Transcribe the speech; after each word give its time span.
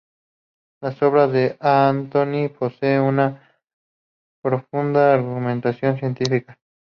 Las 0.81 0.99
obras 1.03 1.31
de 1.31 1.57
Anatoly 1.59 2.49
poseen 2.49 3.01
una 3.03 3.39
profunda 4.41 5.13
argumentación 5.13 5.99
científica. 5.99 6.57